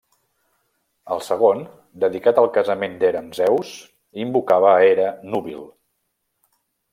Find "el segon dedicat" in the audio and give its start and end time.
1.15-2.41